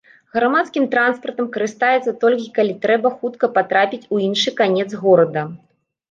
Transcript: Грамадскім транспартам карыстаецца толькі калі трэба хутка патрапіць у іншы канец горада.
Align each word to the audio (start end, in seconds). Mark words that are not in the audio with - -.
Грамадскім 0.35 0.85
транспартам 0.93 1.49
карыстаецца 1.57 2.13
толькі 2.23 2.47
калі 2.55 2.73
трэба 2.85 3.11
хутка 3.17 3.49
патрапіць 3.59 4.01
у 4.17 4.23
іншы 4.29 4.55
канец 4.63 4.87
горада. 5.03 5.43